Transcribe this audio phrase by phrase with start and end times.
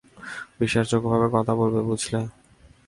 [0.59, 2.19] বিশ্বাসযোগ্য ভাবে কথা বলবে, বুঝলে।